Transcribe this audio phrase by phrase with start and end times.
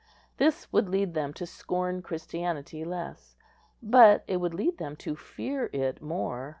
[0.37, 3.35] This would lead them to scorn Christianity less,
[3.83, 6.49] but it would lead them to fear it more.